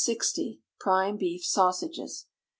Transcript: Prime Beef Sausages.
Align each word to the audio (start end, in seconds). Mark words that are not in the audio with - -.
Prime 0.79 1.15
Beef 1.15 1.45
Sausages. 1.45 2.25